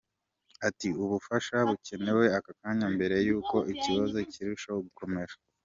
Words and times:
Ati” 0.67 0.87
Ubufasha 1.03 1.55
bukenewe 1.69 2.23
aka 2.37 2.51
kanya, 2.59 2.87
mbere 2.95 3.15
y’uko 3.27 3.55
ikibazo 3.73 4.17
kirushaho 4.31 4.79
gukomera. 4.87 5.33